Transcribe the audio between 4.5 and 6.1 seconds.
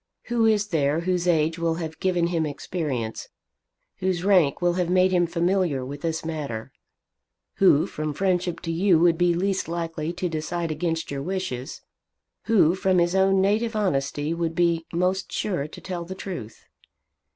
will have made him familiar with